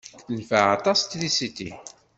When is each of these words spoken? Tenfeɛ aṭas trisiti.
Tenfeɛ 0.25 0.65
aṭas 0.75 0.99
trisiti. 1.03 1.71